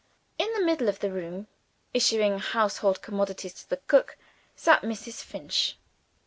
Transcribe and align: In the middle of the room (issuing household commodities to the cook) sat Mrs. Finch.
In 0.39 0.51
the 0.53 0.65
middle 0.65 0.89
of 0.89 0.97
the 0.99 1.11
room 1.11 1.45
(issuing 1.93 2.39
household 2.39 3.03
commodities 3.03 3.53
to 3.61 3.69
the 3.69 3.77
cook) 3.77 4.17
sat 4.55 4.81
Mrs. 4.81 5.21
Finch. 5.21 5.77